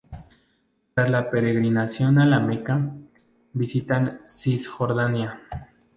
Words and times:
Tras 0.95 1.11
la 1.11 1.29
peregrinación 1.29 2.17
a 2.17 2.25
La 2.25 2.39
Meca, 2.39 2.91
visitan 3.53 4.21
Cisjordania. 4.25 5.41